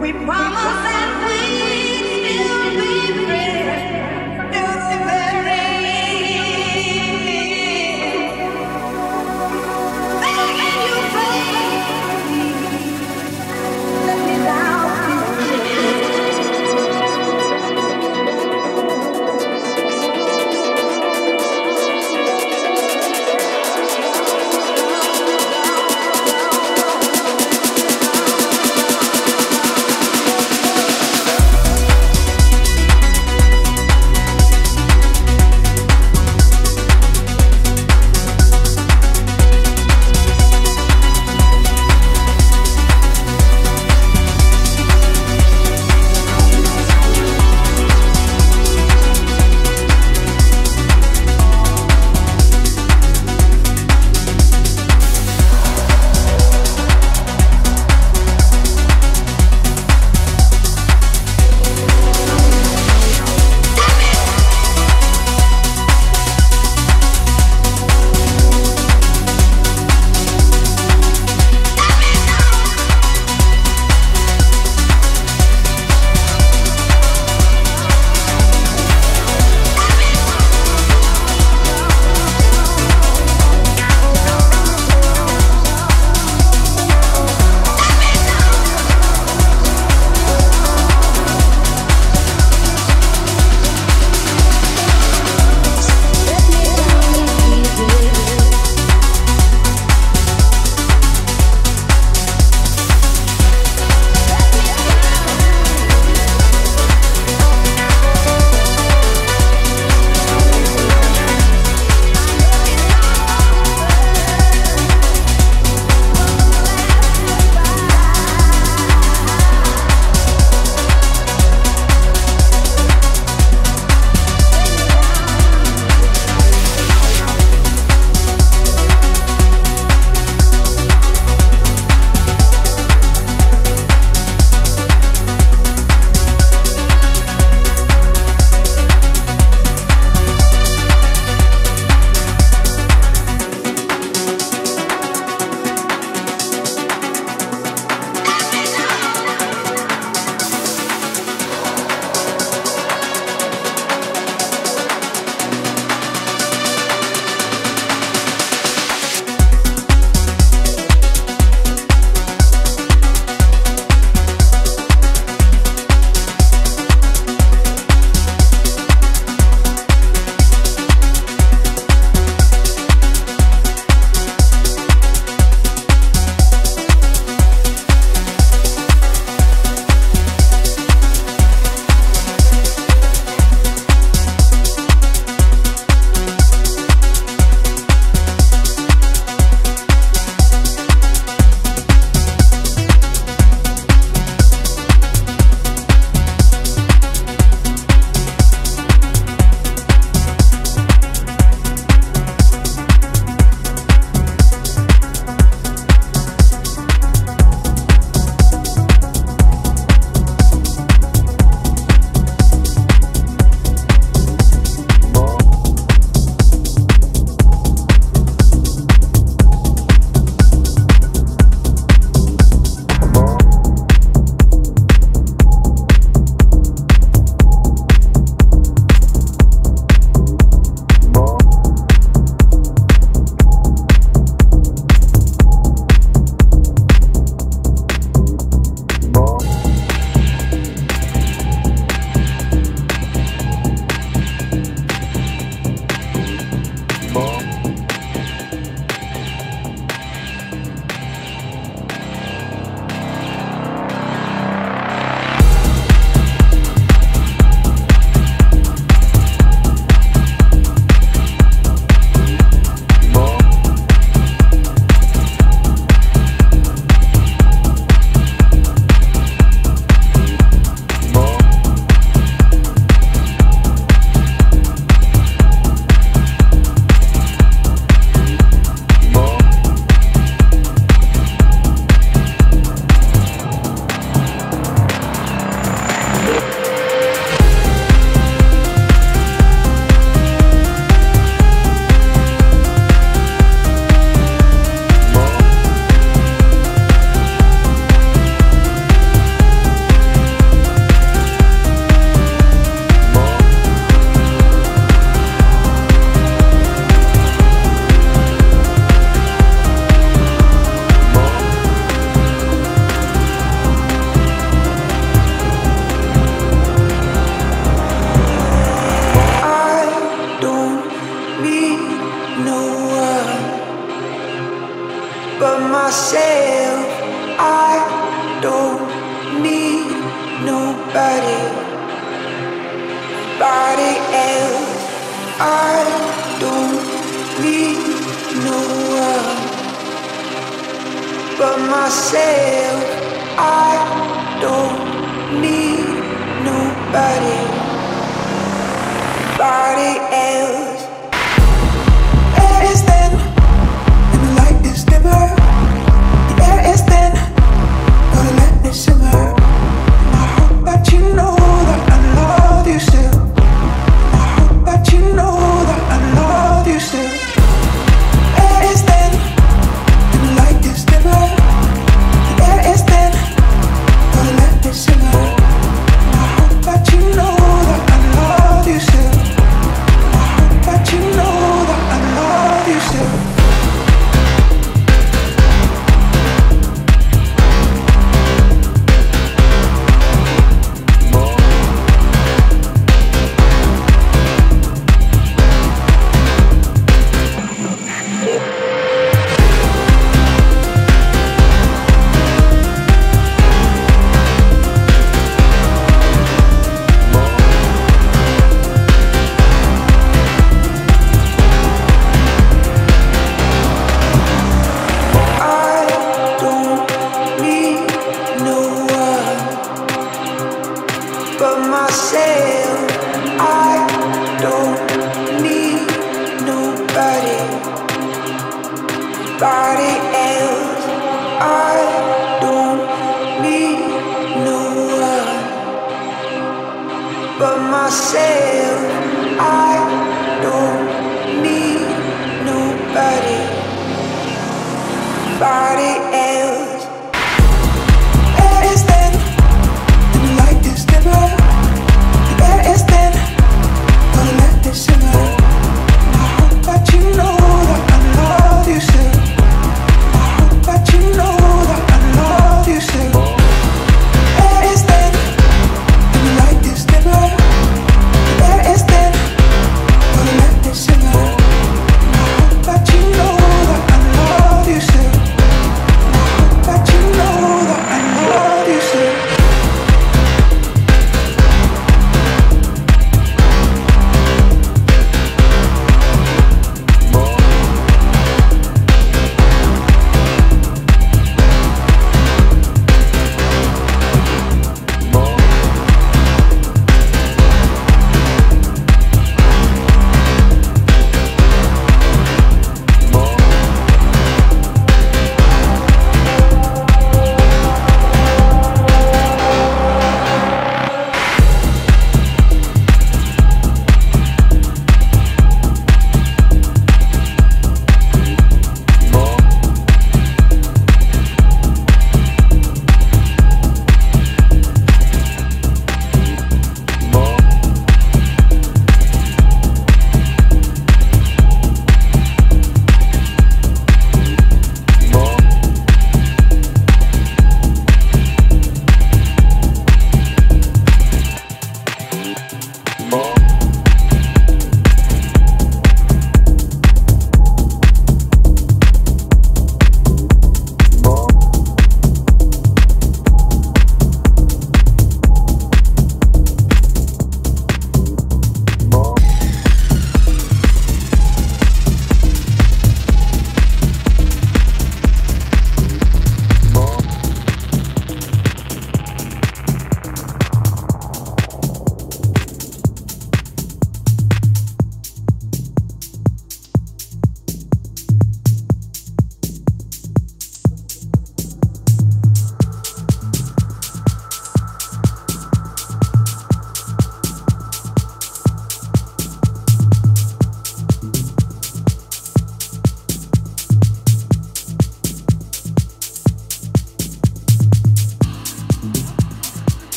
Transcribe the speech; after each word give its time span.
We 0.00 0.12
promise. 0.12 0.87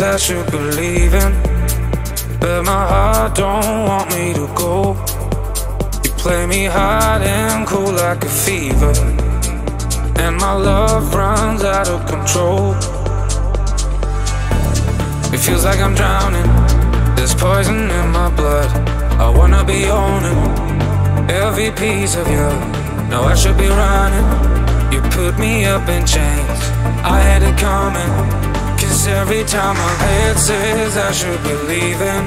Says 0.00 0.30
you 0.30 0.42
believe 0.44 1.12
in, 1.12 1.32
but 2.40 2.62
my 2.64 2.84
heart 2.92 3.34
don't 3.34 3.84
want 3.86 4.08
me 4.08 4.32
to 4.32 4.46
go. 4.56 4.96
You 6.02 6.10
play 6.22 6.46
me 6.46 6.64
hot 6.64 7.20
and 7.20 7.66
cool 7.66 7.92
like 7.92 8.24
a 8.24 8.28
fever, 8.46 8.94
and 10.16 10.34
my 10.38 10.54
love 10.54 11.14
runs 11.14 11.64
out 11.64 11.88
of 11.88 12.00
control. 12.06 12.72
It 15.34 15.40
feels 15.46 15.66
like 15.66 15.80
I'm 15.80 15.94
drowning. 15.94 16.48
There's 17.14 17.34
poison 17.34 17.90
in 17.90 18.08
my 18.08 18.30
blood. 18.34 18.70
I 19.20 19.28
wanna 19.28 19.62
be 19.64 19.84
owning 19.84 20.40
every 21.28 21.72
piece 21.72 22.16
of 22.16 22.26
you. 22.26 22.48
No, 23.10 23.24
I 23.32 23.34
should 23.34 23.58
be 23.58 23.68
running. 23.68 24.26
You 24.94 25.02
put 25.10 25.38
me 25.38 25.66
up 25.66 25.86
in 25.90 26.06
chains. 26.06 26.60
I 27.04 27.20
had 27.20 27.42
it 27.42 27.58
coming. 27.58 28.39
Every 29.06 29.44
time 29.44 29.76
my 29.76 29.94
head 30.04 30.38
says 30.38 30.96
I 30.98 31.10
should 31.10 31.42
be 31.42 31.54
leaving. 31.66 32.24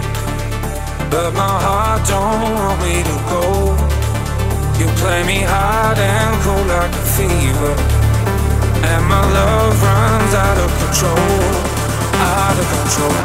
But 1.11 1.32
my 1.34 1.55
heart 1.65 2.01
don't 2.07 2.55
want 2.55 2.82
me 2.82 3.03
to 3.03 3.17
go. 3.30 3.43
You 4.80 4.88
play 4.97 5.24
me 5.24 5.43
hard 5.43 5.99
and 5.99 6.41
cold 6.41 6.67
like 6.67 6.91
a 6.91 7.05
fever. 7.13 7.74
And 8.89 9.05
my 9.05 9.21
love 9.21 9.84
runs 9.84 10.34
out 10.34 10.57
of 10.65 10.71
control. 10.82 11.41
Out 12.34 12.57
of 12.57 12.67
control. 12.76 13.17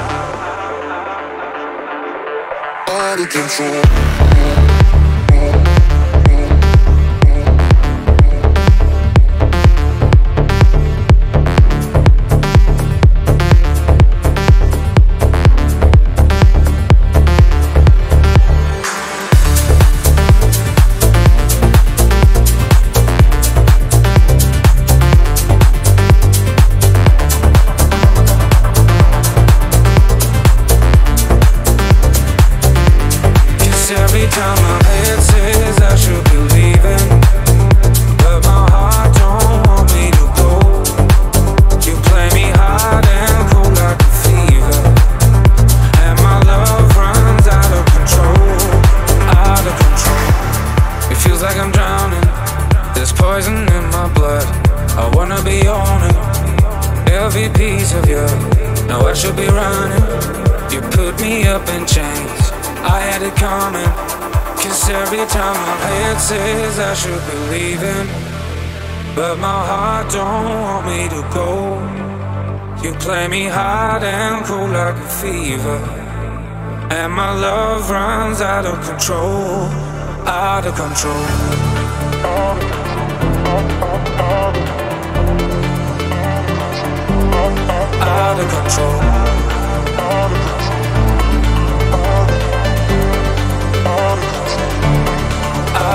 Out 3.00 3.18
of 3.20 3.28
control. 3.30 4.57
Control, 78.82 79.64
out 80.26 80.64
of 80.64 80.74
control. 80.74 81.14
Out 88.00 88.38
of 88.38 88.48
control. 88.50 89.00
Out 89.00 89.34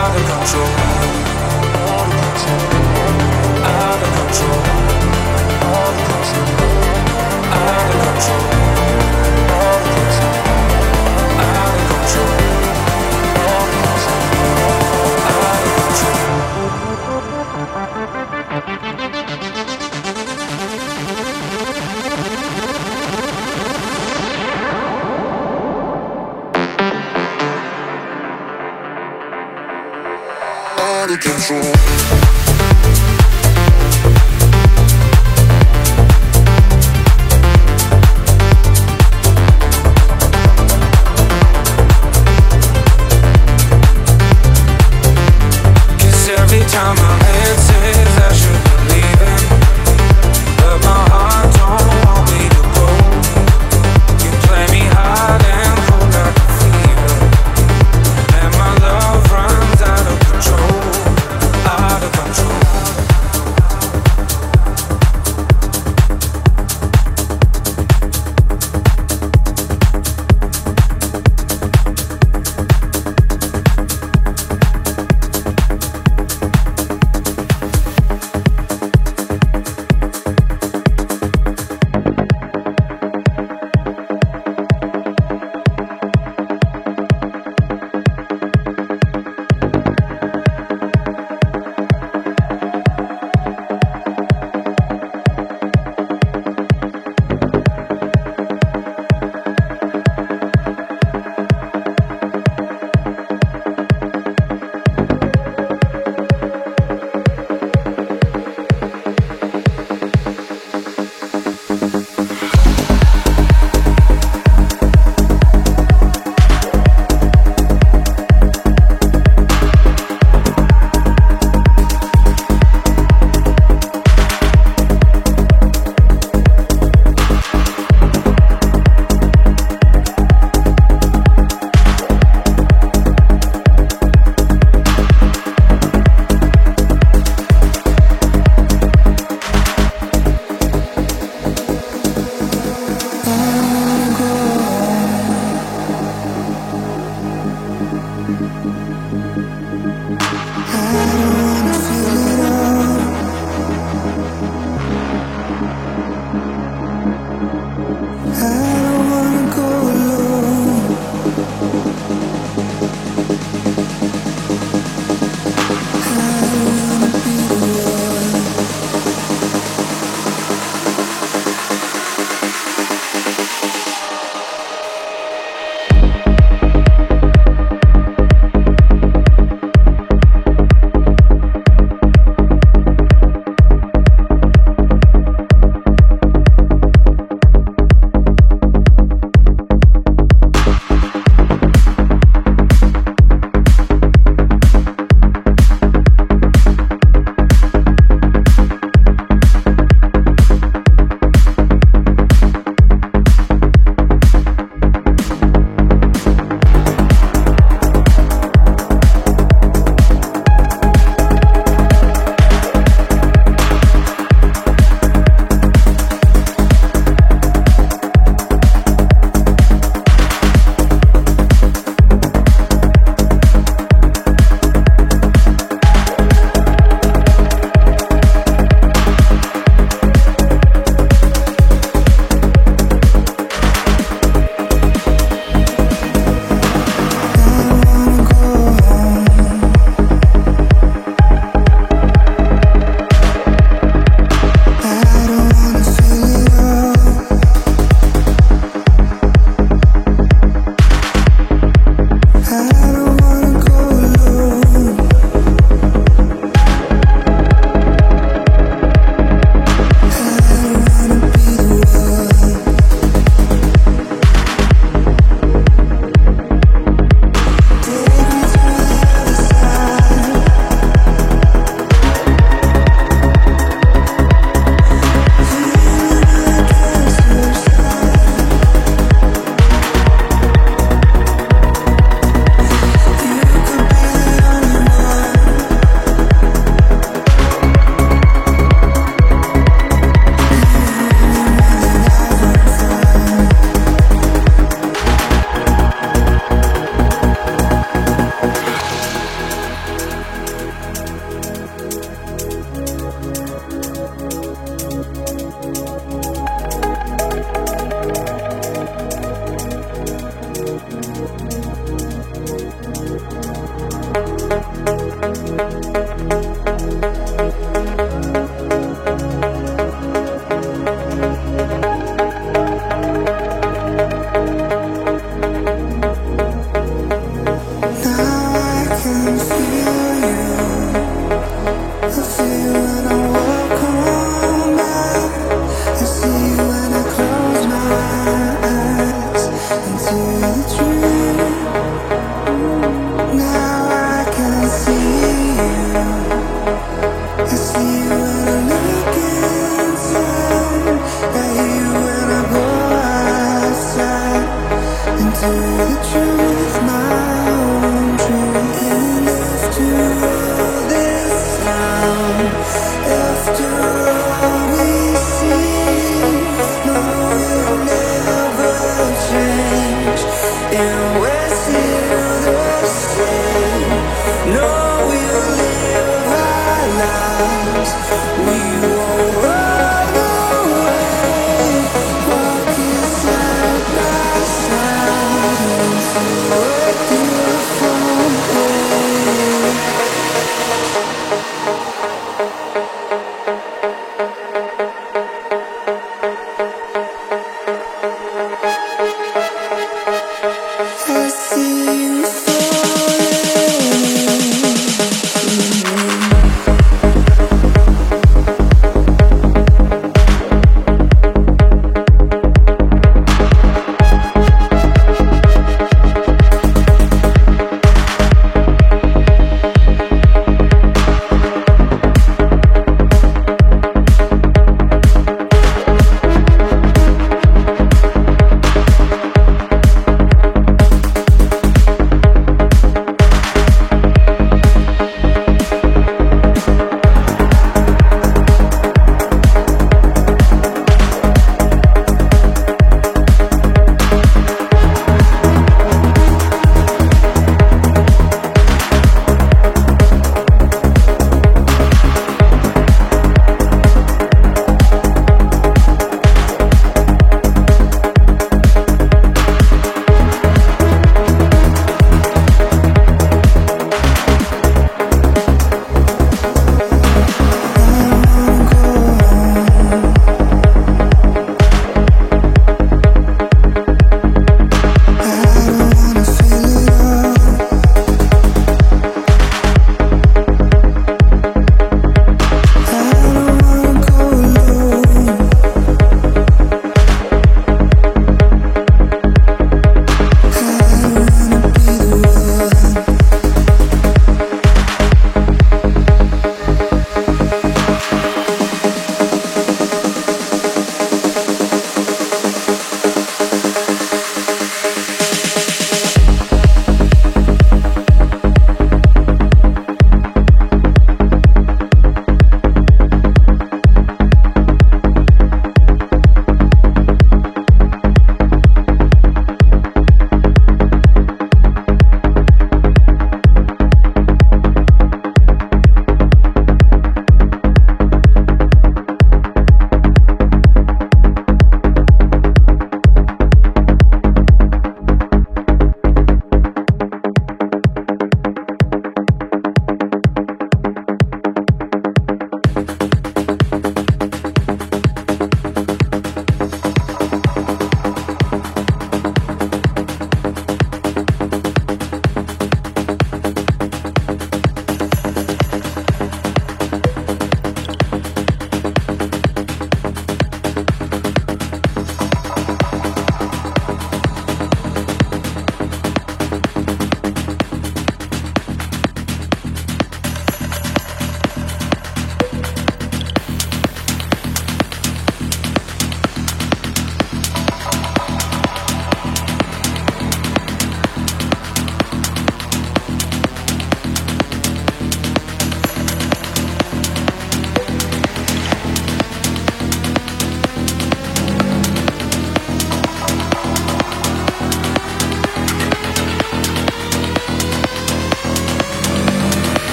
of 0.00 0.30
control. 0.30 0.70
Out 0.72 0.89
control 31.50 31.79